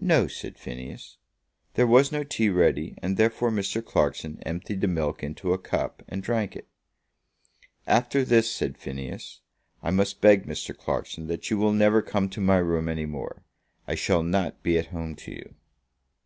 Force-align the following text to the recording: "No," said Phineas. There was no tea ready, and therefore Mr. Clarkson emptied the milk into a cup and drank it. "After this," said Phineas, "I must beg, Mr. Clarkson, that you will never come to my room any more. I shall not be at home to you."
"No," 0.00 0.26
said 0.26 0.56
Phineas. 0.56 1.18
There 1.74 1.86
was 1.86 2.10
no 2.10 2.24
tea 2.24 2.48
ready, 2.48 2.94
and 3.02 3.18
therefore 3.18 3.50
Mr. 3.50 3.84
Clarkson 3.84 4.42
emptied 4.46 4.80
the 4.80 4.88
milk 4.88 5.22
into 5.22 5.52
a 5.52 5.58
cup 5.58 6.02
and 6.08 6.22
drank 6.22 6.56
it. 6.56 6.66
"After 7.86 8.24
this," 8.24 8.50
said 8.50 8.78
Phineas, 8.78 9.42
"I 9.82 9.90
must 9.90 10.22
beg, 10.22 10.46
Mr. 10.46 10.74
Clarkson, 10.74 11.26
that 11.26 11.50
you 11.50 11.58
will 11.58 11.72
never 11.74 12.00
come 12.00 12.30
to 12.30 12.40
my 12.40 12.56
room 12.56 12.88
any 12.88 13.04
more. 13.04 13.44
I 13.86 13.96
shall 13.96 14.22
not 14.22 14.62
be 14.62 14.78
at 14.78 14.86
home 14.96 15.14
to 15.16 15.30
you." 15.30 15.54